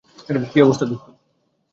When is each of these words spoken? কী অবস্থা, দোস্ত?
কী 0.51 0.57
অবস্থা, 0.61 0.85
দোস্ত? 0.85 1.05